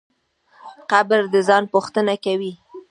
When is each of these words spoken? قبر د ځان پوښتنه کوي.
قبر 0.91 1.19
د 1.33 1.35
ځان 1.47 1.63
پوښتنه 1.73 2.13
کوي. 2.25 2.53